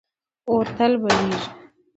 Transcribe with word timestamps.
اور 0.49 0.65
تل 0.77 0.91
بلېږي. 1.01 1.43